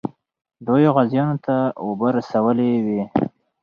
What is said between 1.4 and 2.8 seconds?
ته اوبه رسولې